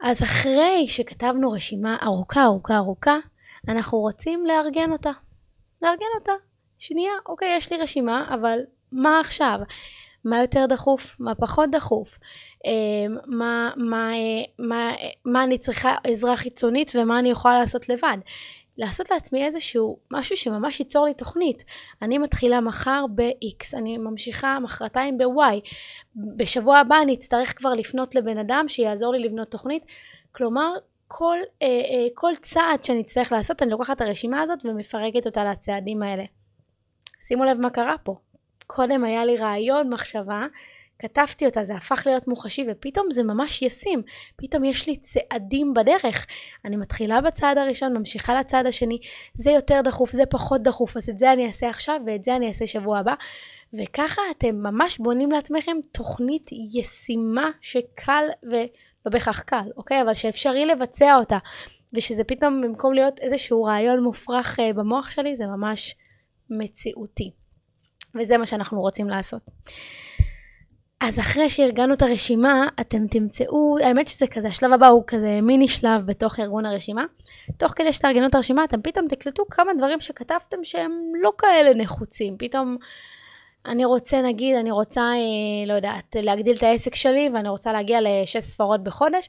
אז 0.00 0.22
אחרי 0.22 0.86
שכתבנו 0.86 1.50
רשימה 1.50 1.96
ארוכה 2.02 2.44
ארוכה 2.44 2.76
ארוכה, 2.76 3.16
אנחנו 3.68 3.98
רוצים 3.98 4.46
לארגן 4.46 4.92
אותה. 4.92 5.10
לארגן 5.82 6.06
אותה. 6.20 6.32
שנייה, 6.78 7.12
אוקיי, 7.28 7.56
יש 7.56 7.72
לי 7.72 7.78
רשימה, 7.78 8.34
אבל 8.34 8.58
מה 8.92 9.20
עכשיו? 9.20 9.58
מה 10.24 10.40
יותר 10.40 10.66
דחוף, 10.68 11.16
מה 11.18 11.34
פחות 11.34 11.70
דחוף, 11.70 12.18
אמ, 12.64 13.16
מה, 13.26 13.70
מה, 13.76 14.10
מה, 14.58 14.92
מה 15.24 15.44
אני 15.44 15.58
צריכה 15.58 15.96
עזרה 16.04 16.36
חיצונית 16.36 16.92
ומה 16.94 17.18
אני 17.18 17.30
יכולה 17.30 17.58
לעשות 17.58 17.88
לבד. 17.88 18.16
לעשות 18.78 19.10
לעצמי 19.10 19.44
איזשהו 19.44 19.98
משהו 20.10 20.36
שממש 20.36 20.80
ייצור 20.80 21.06
לי 21.06 21.14
תוכנית. 21.14 21.64
אני 22.02 22.18
מתחילה 22.18 22.60
מחר 22.60 23.04
ב-X, 23.14 23.78
אני 23.78 23.98
ממשיכה 23.98 24.58
מחרתיים 24.60 25.18
ב-Y. 25.18 25.70
בשבוע 26.36 26.78
הבא 26.78 26.96
אני 27.02 27.14
אצטרך 27.14 27.58
כבר 27.58 27.74
לפנות 27.74 28.14
לבן 28.14 28.38
אדם 28.38 28.64
שיעזור 28.68 29.12
לי 29.12 29.18
לבנות 29.18 29.50
תוכנית. 29.50 29.84
כלומר, 30.32 30.72
כל, 31.08 31.38
אה, 31.62 31.66
אה, 31.66 32.06
כל 32.14 32.32
צעד 32.42 32.84
שאני 32.84 33.00
אצטרך 33.00 33.32
לעשות, 33.32 33.62
אני 33.62 33.70
לוקחת 33.70 33.96
את 33.96 34.00
הרשימה 34.00 34.40
הזאת 34.40 34.64
ומפרקת 34.64 35.26
אותה 35.26 35.44
לצעדים 35.44 36.02
האלה. 36.02 36.24
שימו 37.20 37.44
לב 37.44 37.60
מה 37.60 37.70
קרה 37.70 37.98
פה. 38.04 38.16
קודם 38.66 39.04
היה 39.04 39.24
לי 39.24 39.36
רעיון, 39.36 39.92
מחשבה, 39.92 40.46
כתבתי 40.98 41.46
אותה, 41.46 41.64
זה 41.64 41.74
הפך 41.74 42.02
להיות 42.06 42.28
מוחשי 42.28 42.66
ופתאום 42.70 43.10
זה 43.10 43.22
ממש 43.22 43.62
ישים, 43.62 44.02
פתאום 44.36 44.64
יש 44.64 44.88
לי 44.88 44.96
צעדים 44.96 45.74
בדרך. 45.74 46.26
אני 46.64 46.76
מתחילה 46.76 47.20
בצעד 47.20 47.58
הראשון, 47.58 47.96
ממשיכה 47.96 48.40
לצעד 48.40 48.66
השני, 48.66 48.98
זה 49.34 49.50
יותר 49.50 49.80
דחוף, 49.84 50.12
זה 50.12 50.26
פחות 50.26 50.62
דחוף, 50.62 50.96
אז 50.96 51.08
את 51.08 51.18
זה 51.18 51.32
אני 51.32 51.46
אעשה 51.46 51.68
עכשיו 51.68 52.00
ואת 52.06 52.24
זה 52.24 52.36
אני 52.36 52.48
אעשה 52.48 52.66
שבוע 52.66 52.98
הבא. 52.98 53.14
וככה 53.82 54.22
אתם 54.30 54.56
ממש 54.56 54.98
בונים 54.98 55.30
לעצמכם 55.30 55.76
תוכנית 55.92 56.50
ישימה 56.72 57.50
שקל 57.60 58.24
ולא 58.42 59.12
בהכרח 59.12 59.40
קל, 59.40 59.68
אוקיי? 59.76 60.02
אבל 60.02 60.14
שאפשרי 60.14 60.66
לבצע 60.66 61.16
אותה. 61.16 61.38
ושזה 61.92 62.24
פתאום 62.24 62.62
במקום 62.62 62.92
להיות 62.92 63.18
איזשהו 63.18 63.64
רעיון 63.64 64.02
מופרך 64.02 64.60
אה, 64.60 64.72
במוח 64.72 65.10
שלי, 65.10 65.36
זה 65.36 65.44
ממש 65.46 65.94
מציאותי. 66.50 67.30
וזה 68.20 68.38
מה 68.38 68.46
שאנחנו 68.46 68.80
רוצים 68.80 69.08
לעשות. 69.08 69.42
אז 71.00 71.18
אחרי 71.18 71.50
שארגנו 71.50 71.94
את 71.94 72.02
הרשימה, 72.02 72.68
אתם 72.80 73.06
תמצאו, 73.06 73.78
האמת 73.78 74.08
שזה 74.08 74.26
כזה, 74.26 74.48
השלב 74.48 74.72
הבא 74.72 74.86
הוא 74.86 75.02
כזה 75.06 75.40
מיני 75.42 75.68
שלב 75.68 76.06
בתוך 76.06 76.40
ארגון 76.40 76.66
הרשימה. 76.66 77.04
תוך 77.58 77.72
כדי 77.76 77.92
שתארגנו 77.92 78.26
את 78.26 78.34
הרשימה, 78.34 78.64
אתם 78.64 78.82
פתאום 78.82 79.08
תקלטו 79.08 79.44
כמה 79.50 79.74
דברים 79.78 80.00
שכתבתם 80.00 80.56
שהם 80.62 80.92
לא 81.22 81.32
כאלה 81.38 81.74
נחוצים. 81.74 82.36
פתאום 82.38 82.76
אני 83.66 83.84
רוצה, 83.84 84.22
נגיד, 84.22 84.56
אני 84.56 84.70
רוצה, 84.70 85.00
אה, 85.00 85.66
לא 85.66 85.74
יודעת, 85.74 86.16
להגדיל 86.22 86.56
את 86.56 86.62
העסק 86.62 86.94
שלי 86.94 87.30
ואני 87.34 87.48
רוצה 87.48 87.72
להגיע 87.72 87.98
לשש 88.02 88.44
ספרות 88.44 88.84
בחודש, 88.84 89.28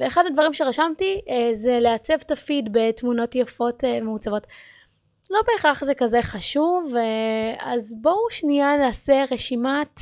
ואחד 0.00 0.22
הדברים 0.26 0.54
שרשמתי 0.54 1.20
אה, 1.28 1.50
זה 1.54 1.80
לעצב 1.80 2.14
את 2.14 2.30
הפיד 2.30 2.68
בתמונות 2.72 3.34
יפות 3.34 3.84
אה, 3.84 4.00
מעוצבות. 4.00 4.46
לא 5.30 5.38
בהכרח 5.46 5.84
זה 5.84 5.94
כזה 5.94 6.22
חשוב, 6.22 6.94
אז 7.58 7.94
בואו 8.02 8.30
שנייה 8.30 8.76
נעשה 8.76 9.24
רשימת 9.30 10.00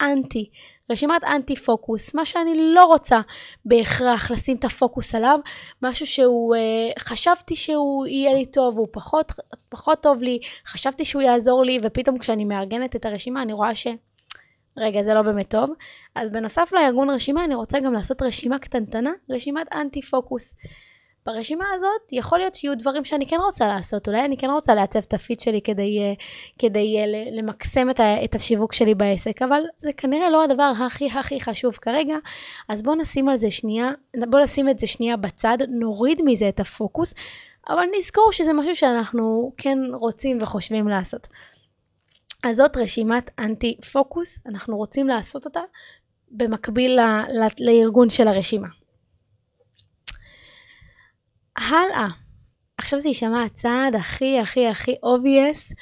אנטי, 0.00 0.50
רשימת 0.90 1.24
אנטי 1.24 1.56
פוקוס, 1.56 2.14
מה 2.14 2.24
שאני 2.24 2.74
לא 2.74 2.84
רוצה 2.84 3.20
בהכרח 3.64 4.30
לשים 4.30 4.56
את 4.56 4.64
הפוקוס 4.64 5.14
עליו, 5.14 5.38
משהו 5.82 6.06
שהוא 6.06 6.54
אה, 6.56 6.60
חשבתי 6.98 7.56
שהוא 7.56 8.06
יהיה 8.06 8.34
לי 8.34 8.46
טוב, 8.46 8.78
הוא 8.78 8.88
פחות, 8.92 9.32
פחות 9.68 10.02
טוב 10.02 10.22
לי, 10.22 10.40
חשבתי 10.66 11.04
שהוא 11.04 11.22
יעזור 11.22 11.64
לי, 11.64 11.78
ופתאום 11.82 12.18
כשאני 12.18 12.44
מארגנת 12.44 12.96
את 12.96 13.04
הרשימה 13.04 13.42
אני 13.42 13.52
רואה 13.52 13.74
ש... 13.74 13.86
רגע, 14.76 15.02
זה 15.02 15.14
לא 15.14 15.22
באמת 15.22 15.50
טוב. 15.50 15.70
אז 16.14 16.30
בנוסף 16.30 16.72
לארגון 16.72 17.10
רשימה, 17.10 17.44
אני 17.44 17.54
רוצה 17.54 17.80
גם 17.80 17.92
לעשות 17.92 18.22
רשימה 18.22 18.58
קטנטנה, 18.58 19.10
רשימת 19.30 19.66
אנטי 19.74 20.02
פוקוס. 20.02 20.54
ברשימה 21.28 21.64
הזאת 21.74 22.12
יכול 22.12 22.38
להיות 22.38 22.54
שיהיו 22.54 22.78
דברים 22.78 23.04
שאני 23.04 23.26
כן 23.26 23.36
רוצה 23.44 23.66
לעשות, 23.66 24.08
אולי 24.08 24.24
אני 24.24 24.36
כן 24.36 24.50
רוצה 24.50 24.74
לעצב 24.74 24.98
את 24.98 25.14
הפיד 25.14 25.40
שלי 25.40 25.60
כדי, 25.60 25.98
אה, 25.98 26.12
כדי 26.58 26.98
אה, 26.98 27.04
למקסם 27.32 27.90
את, 27.90 28.00
ה, 28.00 28.24
את 28.24 28.34
השיווק 28.34 28.72
שלי 28.72 28.94
בעסק, 28.94 29.42
אבל 29.42 29.60
זה 29.82 29.92
כנראה 29.92 30.30
לא 30.30 30.44
הדבר 30.44 30.72
הכי 30.86 31.06
הכי 31.06 31.40
חשוב 31.40 31.74
כרגע, 31.74 32.16
אז 32.68 32.82
בואו 32.82 32.96
נשים 32.96 33.28
על 33.28 33.36
זה 33.36 33.50
שנייה, 33.50 33.90
בואו 34.30 34.42
נשים 34.42 34.68
את 34.68 34.78
זה 34.78 34.86
שנייה 34.86 35.16
בצד, 35.16 35.58
נוריד 35.68 36.20
מזה 36.24 36.48
את 36.48 36.60
הפוקוס, 36.60 37.14
אבל 37.68 37.84
נזכור 37.98 38.32
שזה 38.32 38.52
משהו 38.52 38.76
שאנחנו 38.76 39.52
כן 39.56 39.78
רוצים 39.92 40.38
וחושבים 40.40 40.88
לעשות. 40.88 41.28
אז 42.44 42.56
זאת 42.56 42.76
רשימת 42.76 43.30
אנטי 43.38 43.76
פוקוס, 43.92 44.38
אנחנו 44.46 44.76
רוצים 44.76 45.08
לעשות 45.08 45.44
אותה 45.44 45.60
במקביל 46.30 47.00
ל, 47.00 47.22
ל, 47.28 47.46
לארגון 47.60 48.10
של 48.10 48.28
הרשימה. 48.28 48.68
הלאה. 51.58 52.08
עכשיו 52.78 53.00
זה 53.00 53.08
יישמע 53.08 53.42
הצעד 53.42 53.94
הכי 53.94 54.38
הכי 54.38 54.66
הכי 54.66 54.96
obvious, 55.04 55.74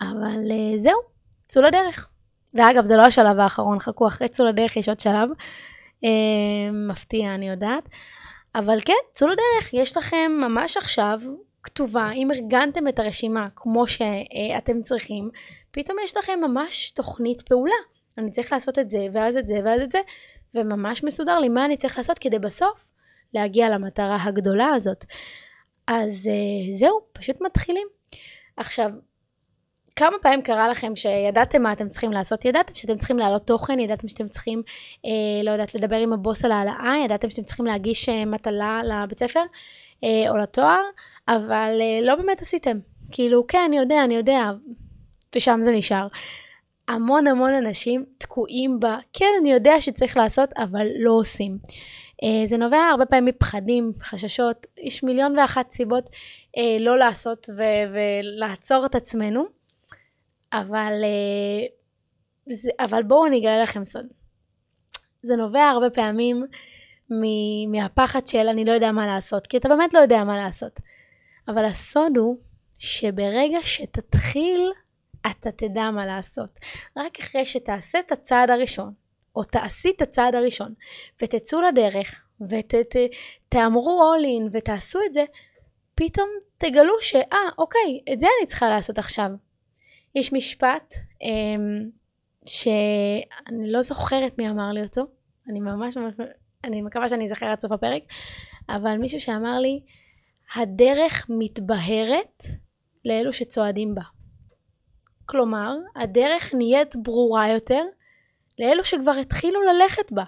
אבל 0.00 0.38
uh, 0.50 0.78
זהו, 0.78 1.00
צאו 1.48 1.62
לדרך. 1.62 2.08
ואגב, 2.54 2.84
זה 2.84 2.96
לא 2.96 3.02
השלב 3.02 3.38
האחרון, 3.38 3.80
חכו, 3.80 4.08
אחרי 4.08 4.28
צאו 4.28 4.46
לדרך 4.46 4.76
יש 4.76 4.88
עוד 4.88 5.00
שלב. 5.00 5.28
Uh, 6.04 6.08
מפתיע, 6.88 7.34
אני 7.34 7.48
יודעת. 7.48 7.88
אבל 8.54 8.78
כן, 8.84 8.94
צאו 9.12 9.28
לדרך, 9.28 9.74
יש 9.74 9.96
לכם 9.96 10.32
ממש 10.40 10.76
עכשיו 10.76 11.20
כתובה, 11.62 12.10
אם 12.10 12.30
ארגנתם 12.30 12.88
את 12.88 12.98
הרשימה 12.98 13.48
כמו 13.56 13.88
שאתם 13.88 14.82
צריכים, 14.82 15.30
פתאום 15.70 15.98
יש 16.04 16.16
לכם 16.16 16.40
ממש 16.42 16.90
תוכנית 16.90 17.42
פעולה. 17.42 17.74
אני 18.18 18.30
צריך 18.30 18.52
לעשות 18.52 18.78
את 18.78 18.90
זה, 18.90 19.06
ואז 19.12 19.36
את 19.36 19.46
זה, 19.46 19.60
ואז 19.64 19.80
את 19.80 19.92
זה, 19.92 19.98
וממש 20.54 21.04
מסודר 21.04 21.38
לי 21.38 21.48
מה 21.48 21.64
אני 21.64 21.76
צריך 21.76 21.98
לעשות 21.98 22.18
כדי 22.18 22.38
בסוף 22.38 22.93
להגיע 23.34 23.68
למטרה 23.68 24.18
הגדולה 24.22 24.68
הזאת. 24.74 25.04
אז 25.86 26.30
uh, 26.30 26.72
זהו, 26.72 27.00
פשוט 27.12 27.40
מתחילים. 27.40 27.86
עכשיו, 28.56 28.90
כמה 29.96 30.16
פעמים 30.22 30.42
קרה 30.42 30.68
לכם 30.68 30.96
שידעתם 30.96 31.62
מה 31.62 31.72
אתם 31.72 31.88
צריכים 31.88 32.12
לעשות? 32.12 32.44
ידעתם 32.44 32.74
שאתם 32.74 32.98
צריכים 32.98 33.18
להעלות 33.18 33.46
תוכן, 33.46 33.80
ידעתם 33.80 34.08
שאתם 34.08 34.28
צריכים, 34.28 34.62
אה, 35.04 35.10
לא 35.44 35.50
יודעת, 35.50 35.74
לדבר 35.74 35.96
עם 35.96 36.12
הבוס 36.12 36.44
על 36.44 36.52
העלאה, 36.52 36.94
ידעתם 37.04 37.30
שאתם 37.30 37.42
צריכים 37.42 37.66
להגיש 37.66 38.08
אה, 38.08 38.24
מטלה 38.24 38.80
לבית 38.84 39.18
ספר 39.18 39.42
אה, 40.04 40.30
או 40.30 40.36
לתואר, 40.36 40.80
אבל 41.28 41.78
אה, 41.80 42.06
לא 42.06 42.14
באמת 42.14 42.42
עשיתם. 42.42 42.78
כאילו, 43.12 43.46
כן, 43.46 43.62
אני 43.66 43.78
יודע, 43.78 44.04
אני 44.04 44.14
יודע, 44.14 44.50
ושם 45.36 45.60
זה 45.62 45.72
נשאר. 45.72 46.06
המון 46.88 47.26
המון 47.26 47.52
אנשים 47.52 48.04
תקועים 48.18 48.80
ב, 48.80 48.86
כן, 49.12 49.30
אני 49.40 49.52
יודע 49.52 49.80
שצריך 49.80 50.16
לעשות, 50.16 50.50
אבל 50.56 50.86
לא 50.98 51.12
עושים. 51.12 51.58
אה, 52.22 52.46
זה 52.46 52.56
נובע 52.56 52.78
הרבה 52.78 53.06
פעמים 53.06 53.24
מפחדים, 53.24 53.92
חששות, 54.02 54.66
יש 54.78 55.02
מיליון 55.02 55.38
ואחת 55.38 55.72
סיבות 55.72 56.10
אה, 56.56 56.76
לא 56.80 56.98
לעשות 56.98 57.46
ו- 57.56 57.94
ולעצור 57.94 58.86
את 58.86 58.94
עצמנו, 58.94 59.44
אבל, 60.52 60.92
אה, 61.04 61.66
זה, 62.48 62.70
אבל 62.80 63.02
בואו 63.02 63.26
אני 63.26 63.38
אגלה 63.40 63.62
לכם 63.62 63.84
סוד. 63.84 64.06
זה 65.22 65.36
נובע 65.36 65.62
הרבה 65.62 65.90
פעמים 65.90 66.46
מ- 67.10 67.72
מהפחד 67.72 68.26
של 68.26 68.48
אני 68.48 68.64
לא 68.64 68.72
יודע 68.72 68.92
מה 68.92 69.06
לעשות, 69.06 69.46
כי 69.46 69.56
אתה 69.56 69.68
באמת 69.68 69.94
לא 69.94 69.98
יודע 69.98 70.24
מה 70.24 70.36
לעשות. 70.36 70.80
אבל 71.48 71.64
הסוד 71.64 72.16
הוא 72.16 72.36
שברגע 72.78 73.58
שתתחיל, 73.62 74.70
אתה 75.30 75.52
תדע 75.52 75.90
מה 75.90 76.06
לעשות. 76.06 76.50
רק 76.96 77.18
אחרי 77.20 77.46
שתעשה 77.46 77.98
את 77.98 78.12
הצעד 78.12 78.50
הראשון, 78.50 78.92
או 79.36 79.44
תעשי 79.44 79.90
את 79.96 80.02
הצעד 80.02 80.34
הראשון, 80.34 80.74
ותצאו 81.22 81.60
לדרך, 81.60 82.24
ותאמרו 82.40 84.00
all 84.02 84.24
in 84.24 84.50
ותעשו 84.52 84.98
את 85.06 85.14
זה, 85.14 85.24
פתאום 85.94 86.28
תגלו 86.58 86.94
שאה, 87.00 87.48
אוקיי, 87.58 88.00
את 88.12 88.20
זה 88.20 88.26
אני 88.38 88.46
צריכה 88.46 88.68
לעשות 88.68 88.98
עכשיו. 88.98 89.30
יש 90.14 90.32
משפט 90.32 90.94
אמ, 91.22 91.88
שאני 92.44 93.72
לא 93.72 93.82
זוכרת 93.82 94.38
מי 94.38 94.50
אמר 94.50 94.70
לי 94.72 94.82
אותו, 94.82 95.02
אני 95.48 95.60
ממש 95.60 95.96
ממש, 95.96 96.14
אני 96.64 96.82
מקווה 96.82 97.08
שאני 97.08 97.24
אזכר 97.24 97.46
עד 97.46 97.60
סוף 97.60 97.72
הפרק, 97.72 98.02
אבל 98.68 98.96
מישהו 98.96 99.20
שאמר 99.20 99.58
לי, 99.58 99.80
הדרך 100.56 101.26
מתבהרת 101.28 102.42
לאלו 103.04 103.32
שצועדים 103.32 103.94
בה. 103.94 104.02
כלומר, 105.26 105.74
הדרך 105.96 106.54
נהיית 106.54 106.96
ברורה 106.96 107.48
יותר 107.48 107.82
לאלו 108.58 108.84
שכבר 108.84 109.10
התחילו 109.10 109.62
ללכת 109.62 110.12
בה. 110.12 110.24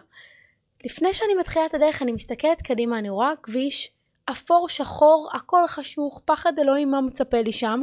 לפני 0.85 1.15
שאני 1.15 1.35
מתחילה 1.35 1.67
את 1.67 1.75
הדרך 1.75 2.03
אני 2.03 2.13
מסתכלת 2.13 2.63
קדימה, 2.63 2.99
אני 2.99 3.11
רואה 3.11 3.33
כביש 3.43 3.91
אפור 4.31 4.69
שחור, 4.69 5.29
הכל 5.35 5.67
חשוך, 5.67 6.23
פחד 6.25 6.59
אלוהים 6.59 6.91
מה 6.91 7.01
מצפה 7.01 7.41
לי 7.41 7.53
שם, 7.53 7.83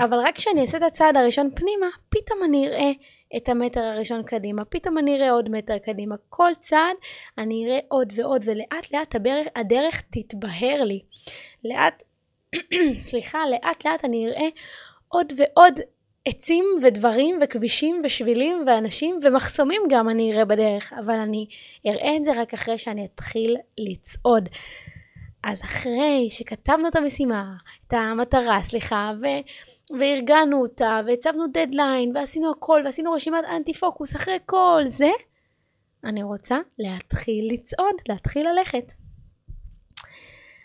אבל 0.00 0.18
רק 0.18 0.36
כשאני 0.36 0.60
אעשה 0.60 0.78
את 0.78 0.82
הצעד 0.82 1.16
הראשון 1.16 1.50
פנימה, 1.54 1.86
פתאום 2.08 2.44
אני 2.44 2.68
אראה 2.68 2.90
את 3.36 3.48
המטר 3.48 3.80
הראשון 3.80 4.22
קדימה, 4.22 4.64
פתאום 4.64 4.98
אני 4.98 5.16
אראה 5.16 5.30
עוד 5.30 5.48
מטר 5.48 5.78
קדימה, 5.78 6.14
כל 6.28 6.50
צעד 6.60 6.96
אני 7.38 7.66
אראה 7.66 7.78
עוד 7.88 8.12
ועוד, 8.16 8.42
ולאט 8.46 8.92
לאט 8.92 9.14
הדרך, 9.14 9.46
הדרך 9.56 10.02
תתבהר 10.10 10.84
לי. 10.84 11.02
לאט, 11.64 12.02
סליחה, 13.08 13.38
לאט 13.50 13.86
לאט 13.86 14.04
אני 14.04 14.28
אראה 14.28 14.48
עוד 15.08 15.32
ועוד 15.36 15.80
עצים 16.24 16.64
ודברים 16.82 17.38
וכבישים 17.42 18.02
ושבילים 18.04 18.64
ואנשים 18.66 19.20
ומחסומים 19.22 19.82
גם 19.90 20.08
אני 20.08 20.32
אראה 20.32 20.44
בדרך, 20.44 20.92
אבל 20.92 21.14
אני 21.14 21.46
אראה 21.86 22.16
את 22.16 22.24
זה 22.24 22.40
רק 22.40 22.54
אחרי 22.54 22.78
שאני 22.78 23.08
אתחיל 23.14 23.56
לצעוד. 23.78 24.48
אז 25.44 25.62
אחרי 25.62 26.26
שכתבנו 26.30 26.88
את 26.88 26.96
המשימה, 26.96 27.54
את 27.86 27.92
המטרה, 27.92 28.62
סליחה, 28.62 29.12
ו- 29.22 29.96
וארגנו 30.00 30.62
אותה, 30.62 31.00
והצבנו 31.06 31.46
דדליין, 31.52 32.16
ועשינו 32.16 32.50
הכל, 32.50 32.82
ועשינו 32.84 33.12
רשימת 33.12 33.44
אנטי 33.44 33.74
פוקוס, 33.74 34.16
אחרי 34.16 34.38
כל 34.46 34.82
זה, 34.88 35.10
אני 36.04 36.22
רוצה 36.22 36.58
להתחיל 36.78 37.48
לצעוד, 37.52 37.94
להתחיל 38.08 38.48
ללכת. 38.48 38.92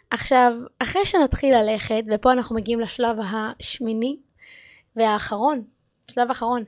עכשיו, 0.09 0.51
אחרי 0.79 1.05
שנתחיל 1.05 1.55
ללכת, 1.55 2.03
ופה 2.11 2.31
אנחנו 2.31 2.55
מגיעים 2.55 2.79
לשלב 2.79 3.17
השמיני 3.19 4.17
והאחרון, 4.95 5.63
שלב 6.11 6.31
אחרון, 6.31 6.63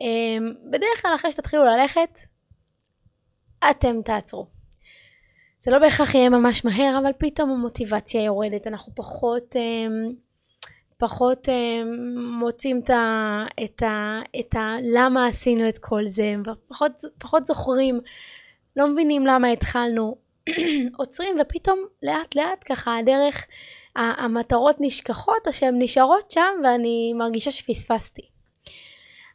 אמ, 0.00 0.54
בדרך 0.70 1.02
כלל 1.02 1.14
אחרי 1.14 1.32
שתתחילו 1.32 1.64
ללכת, 1.64 2.18
אתם 3.70 4.02
תעצרו. 4.04 4.46
זה 5.58 5.70
לא 5.70 5.78
בהכרח 5.78 6.14
יהיה 6.14 6.28
ממש 6.30 6.64
מהר, 6.64 6.98
אבל 7.02 7.10
פתאום 7.18 7.50
המוטיבציה 7.50 8.24
יורדת, 8.24 8.66
אנחנו 8.66 8.92
פחות, 8.94 9.56
אמ, 9.56 10.12
פחות 10.98 11.48
אמ, 11.48 11.88
מוצאים 12.40 12.80
את 12.84 12.90
ה, 12.90 13.44
את 13.64 13.82
ה, 13.82 14.20
את 14.40 14.54
ה... 14.54 14.74
למה 14.82 15.26
עשינו 15.26 15.68
את 15.68 15.78
כל 15.78 16.02
זה, 16.06 16.34
פחות, 16.68 16.92
פחות 17.18 17.46
זוכרים, 17.46 18.00
לא 18.76 18.88
מבינים 18.88 19.26
למה 19.26 19.48
התחלנו, 19.48 20.16
עוצרים 20.98 21.36
ופתאום 21.40 21.84
לאט 22.02 22.34
לאט 22.34 22.64
ככה 22.68 22.98
הדרך 22.98 23.46
המטרות 23.96 24.76
נשכחות 24.80 25.46
או 25.46 25.52
שהן 25.52 25.82
נשארות 25.82 26.30
שם 26.30 26.54
ואני 26.64 27.12
מרגישה 27.16 27.50
שפספסתי. 27.50 28.22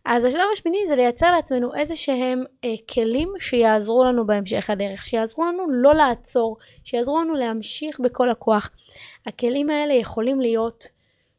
אז 0.06 0.24
השלב 0.24 0.46
השמיני 0.54 0.88
זה 0.88 0.96
לייצר 0.96 1.32
לעצמנו 1.32 1.76
איזה 1.76 1.96
שהם 1.96 2.44
אה, 2.64 2.74
כלים 2.94 3.34
שיעזרו 3.40 4.04
לנו 4.04 4.28
בהמשך 4.28 4.70
הדרך, 4.70 5.06
שיעזרו 5.06 5.46
לנו 5.46 5.72
לא 5.72 5.94
לעצור, 5.94 6.58
שיעזרו 6.84 7.20
לנו 7.20 7.34
להמשיך 7.34 8.00
בכל 8.00 8.30
הכוח. 8.30 8.70
הכלים 9.26 9.70
האלה 9.70 9.94
יכולים 9.94 10.42
להיות 10.42 10.88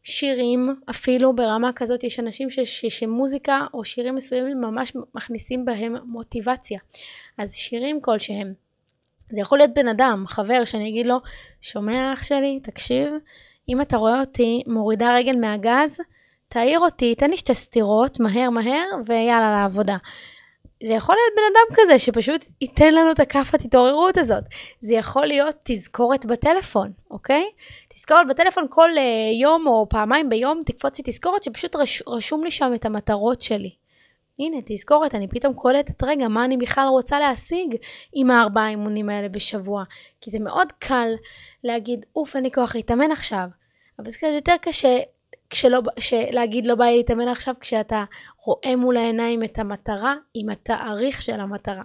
שירים, 0.02 0.74
אפילו 0.90 1.36
ברמה 1.36 1.72
כזאת 1.72 2.04
יש 2.04 2.20
אנשים 2.20 2.50
ש, 2.50 2.60
ש, 2.60 2.86
שמוזיקה 2.86 3.66
או 3.74 3.84
שירים 3.84 4.14
מסוימים 4.14 4.60
ממש 4.60 4.92
מכניסים 5.14 5.64
בהם 5.64 5.96
מוטיבציה. 6.04 6.78
אז 7.38 7.54
שירים 7.54 8.00
כלשהם. 8.00 8.67
זה 9.30 9.40
יכול 9.40 9.58
להיות 9.58 9.70
בן 9.74 9.88
אדם, 9.88 10.24
חבר, 10.28 10.64
שאני 10.64 10.88
אגיד 10.88 11.06
לו, 11.06 11.16
שומע 11.60 12.12
אח 12.12 12.22
שלי, 12.22 12.60
תקשיב, 12.62 13.12
אם 13.68 13.80
אתה 13.80 13.96
רואה 13.96 14.20
אותי 14.20 14.62
מורידה 14.66 15.14
רגל 15.16 15.36
מהגז, 15.36 16.00
תעיר 16.48 16.80
אותי, 16.80 17.14
תן 17.14 17.30
לי 17.30 17.36
שתי 17.36 17.54
סטירות, 17.54 18.20
מהר 18.20 18.50
מהר, 18.50 18.86
ויאללה 19.06 19.50
לעבודה. 19.50 19.96
זה 20.82 20.92
יכול 20.92 21.14
להיות 21.14 21.32
בן 21.36 21.42
אדם 21.52 21.82
כזה 21.82 21.98
שפשוט 21.98 22.44
ייתן 22.60 22.94
לנו 22.94 23.10
את 23.10 23.20
הכאפת 23.20 23.64
התעוררות 23.64 24.16
הזאת. 24.16 24.44
זה 24.80 24.94
יכול 24.94 25.26
להיות 25.26 25.56
תזכורת 25.62 26.26
בטלפון, 26.26 26.92
אוקיי? 27.10 27.44
תזכורת 27.94 28.26
בטלפון 28.28 28.66
כל 28.70 28.88
uh, 28.96 29.40
יום 29.42 29.66
או 29.66 29.86
פעמיים 29.88 30.28
ביום 30.28 30.60
תקפוץ 30.66 30.98
לי 30.98 31.04
תזכורת 31.06 31.42
שפשוט 31.42 31.76
רש, 31.76 32.02
רשום 32.06 32.44
לי 32.44 32.50
שם 32.50 32.72
את 32.74 32.84
המטרות 32.84 33.42
שלי. 33.42 33.70
הנה 34.38 34.56
תזכורת, 34.66 35.14
אני 35.14 35.28
פתאום 35.28 35.54
קולטת 35.54 36.02
רגע 36.02 36.28
מה 36.28 36.44
אני 36.44 36.56
בכלל 36.56 36.86
רוצה 36.88 37.18
להשיג 37.18 37.76
עם 38.12 38.30
הארבעה 38.30 38.68
אימונים 38.68 39.10
האלה 39.10 39.28
בשבוע. 39.28 39.84
כי 40.20 40.30
זה 40.30 40.38
מאוד 40.38 40.72
קל 40.78 41.08
להגיד 41.64 42.06
אוף 42.16 42.36
אין 42.36 42.44
לי 42.44 42.50
כוח 42.50 42.74
להתאמן 42.74 43.12
עכשיו. 43.12 43.48
אבל 43.98 44.10
זה 44.10 44.18
קצת 44.18 44.26
יותר 44.34 44.54
קשה 44.62 44.98
כשלא, 45.50 45.80
להגיד 46.30 46.66
לא 46.66 46.74
בא 46.74 46.84
לי 46.84 46.96
להתאמן 46.96 47.28
עכשיו 47.28 47.54
כשאתה 47.60 48.04
רואה 48.44 48.76
מול 48.76 48.96
העיניים 48.96 49.44
את 49.44 49.58
המטרה 49.58 50.14
עם 50.34 50.48
התאריך 50.50 51.22
של 51.22 51.40
המטרה. 51.40 51.82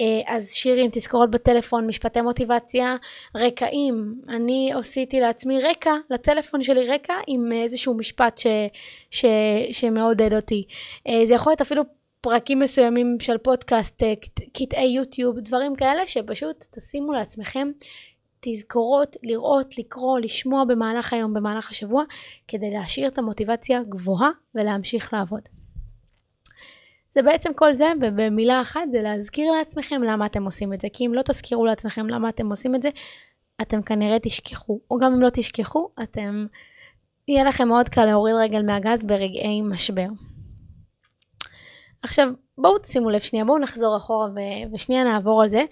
אה, 0.00 0.36
אז 0.36 0.50
שירים, 0.50 0.90
תזכורות 0.92 1.30
בטלפון, 1.30 1.86
משפטי 1.86 2.20
מוטיבציה, 2.20 2.96
רקעים. 3.36 4.14
אני 4.28 4.72
עשיתי 4.74 5.20
לעצמי 5.20 5.60
רקע, 5.60 5.92
לטלפון 6.10 6.62
שלי 6.62 6.86
רקע 6.86 7.14
עם 7.26 7.52
איזשהו 7.52 7.94
משפט 7.94 8.38
ש, 8.38 8.46
ש, 9.10 9.24
שמעודד 9.72 10.32
אותי. 10.32 10.64
אה, 11.08 11.26
זה 11.26 11.34
יכול 11.34 11.50
להיות 11.50 11.60
אפילו 11.60 11.82
פרקים 12.20 12.58
מסוימים 12.58 13.16
של 13.20 13.38
פודקאסט, 13.38 14.02
אה, 14.02 14.14
קטעי 14.52 14.88
יוטיוב, 14.88 15.38
דברים 15.38 15.76
כאלה 15.76 16.06
שפשוט 16.06 16.64
תשימו 16.70 17.12
לעצמכם 17.12 17.70
תזכורות, 18.40 19.16
לראות, 19.22 19.78
לקרוא, 19.78 20.18
לשמוע 20.18 20.64
במהלך 20.64 21.12
היום, 21.12 21.34
במהלך 21.34 21.70
השבוע, 21.70 22.04
כדי 22.48 22.70
להשאיר 22.70 23.08
את 23.08 23.18
המוטיבציה 23.18 23.82
גבוהה 23.88 24.30
ולהמשיך 24.54 25.12
לעבוד. 25.12 25.59
זה 27.14 27.22
בעצם 27.22 27.54
כל 27.54 27.74
זה, 27.74 27.92
ובמילה 28.00 28.62
אחת 28.62 28.80
זה 28.90 29.02
להזכיר 29.02 29.52
לעצמכם 29.52 30.02
למה 30.02 30.26
אתם 30.26 30.44
עושים 30.44 30.72
את 30.72 30.80
זה, 30.80 30.88
כי 30.92 31.06
אם 31.06 31.14
לא 31.14 31.22
תזכירו 31.22 31.66
לעצמכם 31.66 32.06
למה 32.06 32.28
אתם 32.28 32.50
עושים 32.50 32.74
את 32.74 32.82
זה, 32.82 32.88
אתם 33.62 33.82
כנראה 33.82 34.18
תשכחו, 34.18 34.80
או 34.90 34.98
גם 34.98 35.12
אם 35.12 35.20
לא 35.20 35.28
תשכחו, 35.32 35.88
אתם, 36.02 36.46
יהיה 37.28 37.44
לכם 37.44 37.68
מאוד 37.68 37.88
קל 37.88 38.04
להוריד 38.04 38.34
רגל 38.34 38.62
מהגז 38.62 39.04
ברגעי 39.04 39.62
משבר. 39.62 40.06
עכשיו, 42.02 42.28
בואו 42.58 42.78
תשימו 42.78 43.10
לב 43.10 43.20
שנייה, 43.20 43.44
בואו 43.44 43.58
נחזור 43.58 43.96
אחורה 43.96 44.26
ו- 44.26 44.74
ושנייה 44.74 45.04
נעבור 45.04 45.42
על 45.42 45.48
זה, 45.48 45.64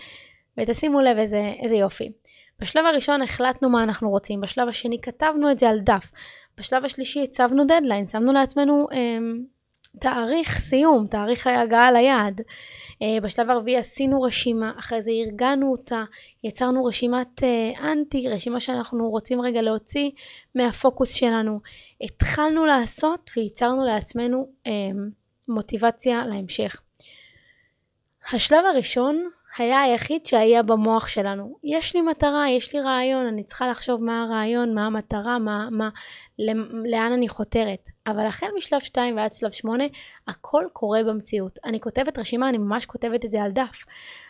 ותשימו 0.59 1.01
לב 1.01 1.19
איזה, 1.19 1.53
איזה 1.63 1.77
יופי. 1.77 2.13
בשלב 2.61 2.87
הראשון 2.87 3.23
החלטנו 3.23 3.71
מה 3.71 3.83
אנחנו 3.83 4.11
רוצים, 4.11 4.41
בשלב 4.41 4.69
השני 4.69 5.01
כתבנו 5.01 5.51
את 5.51 5.59
זה 5.59 5.69
על 5.69 5.81
דף, 5.81 6.11
בשלב 6.59 6.85
השלישי 6.85 7.23
הצבנו 7.23 7.65
דדליין, 7.65 8.09
שמנו 8.09 8.33
לעצמנו 8.33 8.87
אמ, 8.93 9.43
תאריך 10.01 10.59
סיום, 10.59 11.07
תאריך 11.07 11.47
ההגעה 11.47 11.93
ליעד. 11.93 12.41
Uh, 12.41 13.21
בשלב 13.23 13.51
הרביעי 13.51 13.77
עשינו 13.77 14.23
רשימה, 14.23 14.73
אחרי 14.79 15.03
זה 15.03 15.11
ארגנו 15.11 15.73
אותה, 15.73 16.05
יצרנו 16.45 16.85
רשימת 16.85 17.43
uh, 17.43 17.81
אנטי, 17.81 18.29
רשימה 18.29 18.61
שאנחנו 18.61 19.11
רוצים 19.11 19.41
רגע 19.41 19.63
להוציא 19.63 20.11
מהפוקוס 20.55 21.15
שלנו. 21.15 21.61
התחלנו 22.01 22.67
לעשות 22.67 23.31
וייצרנו 23.37 23.85
לעצמנו 23.85 24.49
uh, 24.65 24.71
מוטיבציה 25.49 26.27
להמשך. 26.27 26.81
השלב 28.33 28.65
הראשון 28.65 29.31
היה 29.61 29.81
היחיד 29.81 30.27
שהיה 30.27 30.63
במוח 30.63 31.09
שלנו. 31.09 31.57
יש 31.65 31.95
לי 31.95 32.03
מטרה, 32.03 32.51
יש 32.51 32.75
לי 32.75 32.81
רעיון, 32.81 33.27
אני 33.27 33.45
צריכה 33.45 33.69
לחשוב 33.69 34.05
מה 34.05 34.23
הרעיון, 34.23 34.75
מה 34.75 34.87
המטרה, 34.87 35.39
מה, 35.39 35.69
מה, 35.71 35.89
לאן 36.85 37.13
אני 37.13 37.29
חותרת. 37.29 37.89
אבל 38.07 38.27
החל 38.27 38.47
משלב 38.57 38.81
2 38.81 39.17
ועד 39.17 39.33
שלב 39.33 39.51
8, 39.51 39.85
הכל 40.29 40.65
קורה 40.73 41.03
במציאות. 41.05 41.59
אני 41.65 41.81
כותבת 41.81 42.19
רשימה, 42.19 42.49
אני 42.49 42.59
ממש 42.59 42.87
כותבת 42.87 43.25
את 43.25 43.31
זה 43.31 43.43
על 43.43 43.51
דף. 43.51 43.85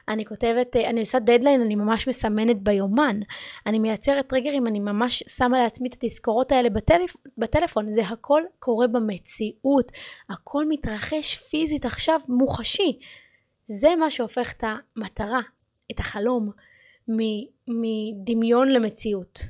אני 0.09 0.25
כותבת, 0.25 0.77
אני 0.77 1.01
עושה 1.01 1.19
דדליין, 1.19 1.61
אני 1.61 1.75
ממש 1.75 2.09
מסמנת 2.09 2.63
ביומן. 2.63 3.21
אני 3.67 3.79
מייצרת 3.79 4.27
טריגרים, 4.29 4.67
אני 4.67 4.81
ממש 4.81 5.23
שמה 5.27 5.59
לעצמי 5.59 5.89
את 5.89 5.95
התזכורות 5.95 6.53
האלה 6.53 6.71
בטלפ, 6.71 7.17
בטלפון. 7.39 7.93
זה 7.93 8.03
הכל 8.03 8.43
קורה 8.59 8.87
במציאות. 8.87 9.93
הכל 10.31 10.65
מתרחש 10.69 11.37
פיזית 11.37 11.85
עכשיו, 11.85 12.21
מוחשי. 12.29 12.99
זה 13.69 13.97
מה 13.97 14.11
שהופך 14.11 14.53
את 14.53 14.65
המטרה, 14.97 15.41
את 15.91 15.99
החלום, 16.01 16.51
מדמיון 17.69 18.69
למציאות. 18.69 19.41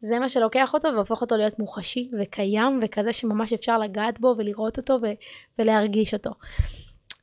זה 0.00 0.18
מה 0.18 0.28
שלוקח 0.28 0.74
אותו 0.74 0.88
והופך 0.94 1.20
אותו 1.20 1.36
להיות 1.36 1.58
מוחשי 1.58 2.10
וקיים 2.20 2.80
וכזה 2.82 3.12
שממש 3.12 3.52
אפשר 3.52 3.78
לגעת 3.78 4.20
בו 4.20 4.34
ולראות 4.38 4.78
אותו 4.78 4.98
ו- 5.02 5.12
ולהרגיש 5.58 6.14
אותו. 6.14 6.30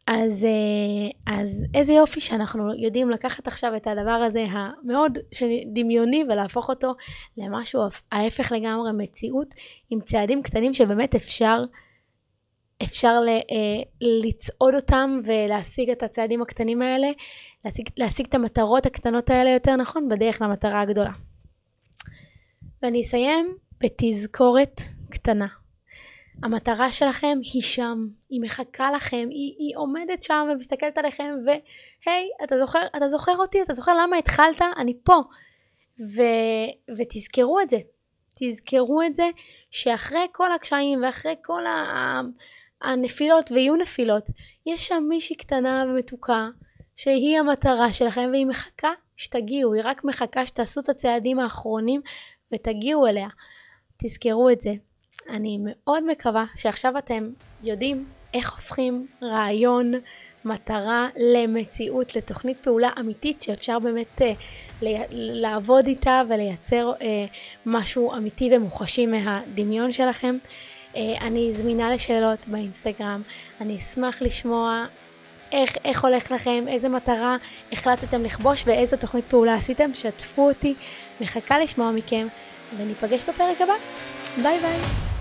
אז, 0.07 0.45
אה, 0.45 1.33
אז 1.39 1.65
איזה 1.73 1.93
יופי 1.93 2.19
שאנחנו 2.19 2.73
יודעים 2.75 3.09
לקחת 3.09 3.47
עכשיו 3.47 3.75
את 3.75 3.87
הדבר 3.87 4.11
הזה 4.11 4.45
המאוד 4.49 5.17
דמיוני 5.73 6.23
ולהפוך 6.29 6.69
אותו 6.69 6.95
למשהו 7.37 7.81
ההפך 8.11 8.51
לגמרי 8.51 8.91
מציאות 8.97 9.47
עם 9.89 9.99
צעדים 10.01 10.43
קטנים 10.43 10.73
שבאמת 10.73 11.15
אפשר 11.15 11.63
אפשר 12.83 13.19
ל, 13.19 13.29
אה, 13.29 13.83
לצעוד 14.01 14.75
אותם 14.75 15.19
ולהשיג 15.25 15.89
את 15.89 16.03
הצעדים 16.03 16.41
הקטנים 16.41 16.81
האלה, 16.81 17.07
להשיג, 17.65 17.89
להשיג 17.97 18.25
את 18.25 18.33
המטרות 18.33 18.85
הקטנות 18.85 19.29
האלה 19.29 19.49
יותר 19.49 19.75
נכון 19.75 20.09
בדרך 20.09 20.41
למטרה 20.41 20.81
הגדולה. 20.81 21.11
ואני 22.81 23.01
אסיים 23.01 23.57
בתזכורת 23.81 24.81
קטנה. 25.09 25.47
המטרה 26.43 26.91
שלכם 26.91 27.37
היא 27.53 27.61
שם, 27.61 28.07
היא 28.29 28.41
מחכה 28.41 28.91
לכם, 28.91 29.27
היא, 29.31 29.55
היא 29.59 29.77
עומדת 29.77 30.21
שם 30.21 30.47
ומסתכלת 30.51 30.97
עליכם 30.97 31.33
והי, 31.45 32.29
אתה 32.43 32.55
זוכר, 32.59 32.79
אתה 32.97 33.09
זוכר 33.09 33.35
אותי? 33.37 33.61
אתה 33.61 33.73
זוכר 33.73 33.93
למה 33.93 34.17
התחלת? 34.17 34.61
אני 34.77 34.93
פה. 35.03 35.21
ו, 36.15 36.21
ותזכרו 36.97 37.59
את 37.59 37.69
זה. 37.69 37.77
תזכרו 38.39 39.01
את 39.01 39.15
זה 39.15 39.29
שאחרי 39.71 40.27
כל 40.31 40.51
הקשיים 40.51 41.03
ואחרי 41.03 41.35
כל 41.41 41.65
ה... 41.65 42.21
הנפילות, 42.85 43.51
ויהיו 43.51 43.75
נפילות, 43.75 44.29
יש 44.65 44.87
שם 44.87 45.03
מישהי 45.09 45.35
קטנה 45.35 45.85
ומתוקה, 45.87 46.47
שהיא 46.95 47.39
המטרה 47.39 47.93
שלכם, 47.93 48.29
והיא 48.31 48.45
מחכה 48.45 48.91
שתגיעו, 49.17 49.73
היא 49.73 49.81
רק 49.85 50.03
מחכה 50.03 50.45
שתעשו 50.45 50.79
את 50.79 50.89
הצעדים 50.89 51.39
האחרונים 51.39 52.01
ותגיעו 52.53 53.07
אליה. 53.07 53.27
תזכרו 53.97 54.49
את 54.49 54.61
זה. 54.61 54.73
אני 55.29 55.57
מאוד 55.61 56.03
מקווה 56.03 56.45
שעכשיו 56.55 56.97
אתם 56.97 57.29
יודעים 57.63 58.05
איך 58.33 58.51
הופכים 58.53 59.07
רעיון, 59.21 59.93
מטרה 60.45 61.09
למציאות, 61.33 62.15
לתוכנית 62.15 62.57
פעולה 62.57 62.89
אמיתית 62.99 63.41
שאפשר 63.41 63.79
באמת 63.79 64.21
uh, 64.21 64.23
לעבוד 65.11 65.87
איתה 65.87 66.21
ולייצר 66.29 66.93
uh, 66.99 67.03
משהו 67.65 68.13
אמיתי 68.13 68.49
ומוחשי 68.55 69.05
מהדמיון 69.05 69.91
שלכם. 69.91 70.37
אה, 70.95 71.27
אני 71.27 71.53
זמינה 71.53 71.93
לשאלות 71.93 72.39
באינסטגרם, 72.47 73.21
אני 73.61 73.77
אשמח 73.77 74.21
לשמוע 74.21 74.85
איך, 75.51 75.77
איך 75.85 76.03
הולך 76.03 76.31
לכם, 76.31 76.65
איזה 76.67 76.89
מטרה 76.89 77.37
החלטתם 77.71 78.23
לכבוש 78.23 78.63
ואיזו 78.67 78.97
תוכנית 78.97 79.25
פעולה 79.25 79.55
עשיתם, 79.55 79.91
שתפו 79.93 80.47
אותי, 80.47 80.73
מחכה 81.21 81.59
לשמוע 81.59 81.91
מכם, 81.91 82.27
וניפגש 82.77 83.23
בפרק 83.23 83.61
הבא. 83.61 83.73
ביי 84.43 84.59
ביי. 84.59 85.14